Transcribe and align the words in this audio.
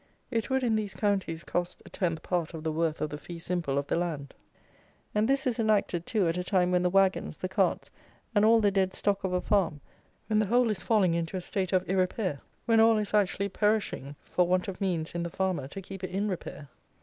It 0.31 0.49
would, 0.49 0.63
in 0.63 0.73
these 0.73 0.95
counties, 0.95 1.43
cost 1.43 1.83
a 1.85 1.89
tenth 1.91 2.23
part 2.23 2.55
of 2.55 2.63
the 2.63 2.71
worth 2.71 3.01
of 3.01 3.11
the 3.11 3.19
fee 3.19 3.37
simple 3.37 3.77
of 3.77 3.85
the 3.85 3.95
land. 3.95 4.33
And 5.13 5.27
this 5.29 5.45
is 5.45 5.59
enacted, 5.59 6.07
too, 6.07 6.27
at 6.27 6.37
a 6.39 6.43
time 6.43 6.71
when 6.71 6.81
the 6.81 6.89
wagons, 6.89 7.37
the 7.37 7.47
carts, 7.47 7.91
and 8.33 8.43
all 8.43 8.61
the 8.61 8.71
dead 8.71 8.95
stock 8.95 9.23
of 9.23 9.31
a 9.31 9.41
farm; 9.41 9.79
when 10.25 10.39
the 10.39 10.47
whole 10.47 10.71
is 10.71 10.81
falling 10.81 11.13
into 11.13 11.37
a 11.37 11.41
state 11.41 11.71
of 11.71 11.85
irrepair; 11.87 12.39
when 12.65 12.79
all 12.79 12.97
is 12.97 13.13
actually 13.13 13.49
perishing 13.49 14.15
for 14.23 14.47
want 14.47 14.67
of 14.67 14.81
means 14.81 15.13
in 15.13 15.21
the 15.21 15.29
farmer 15.29 15.67
to 15.67 15.83
keep 15.83 16.03
it 16.03 16.09
in 16.09 16.27
repair! 16.27 16.69